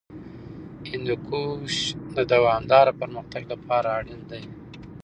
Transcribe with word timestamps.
هندوکش 0.89 1.75
د 2.15 2.17
دوامداره 2.33 2.91
پرمختګ 3.01 3.43
لپاره 3.53 3.87
اړین 3.99 4.21
دی. 4.31 4.43